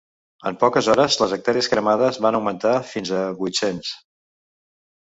[0.51, 3.97] En poques hores les hectàrees cremades van augmentar fins a les vuit-cents.